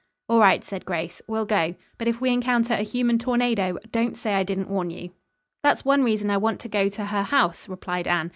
"All 0.27 0.39
right," 0.39 0.63
said 0.65 0.83
Grace, 0.83 1.21
"we'll 1.27 1.45
go, 1.45 1.75
but 1.99 2.07
if 2.07 2.19
we 2.19 2.31
encounter 2.31 2.73
a 2.73 2.81
human 2.81 3.19
tornado 3.19 3.77
don't 3.91 4.17
say 4.17 4.33
I 4.33 4.41
didn't 4.41 4.71
warn 4.71 4.89
you." 4.89 5.11
"That's 5.61 5.85
one 5.85 6.03
reason 6.03 6.31
I 6.31 6.37
want 6.37 6.59
to 6.61 6.67
go 6.67 6.89
to 6.89 7.05
her 7.05 7.21
house," 7.21 7.69
replied 7.69 8.07
Anne. 8.07 8.29